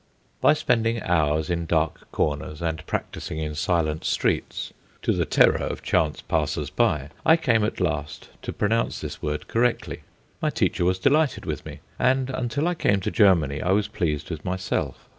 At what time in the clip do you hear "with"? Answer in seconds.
11.45-11.67, 14.31-14.43